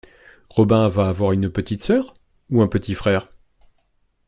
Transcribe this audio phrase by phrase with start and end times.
[0.49, 2.15] Robin va avoir une petite sœur?
[2.49, 3.29] Ou un petit frère?